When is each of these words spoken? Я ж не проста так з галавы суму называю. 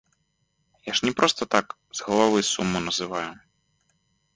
Я 0.89 0.93
ж 0.97 1.11
не 1.11 1.13
проста 1.21 1.41
так 1.57 1.67
з 2.01 2.09
галавы 2.09 2.39
суму 2.53 2.87
называю. 2.91 3.27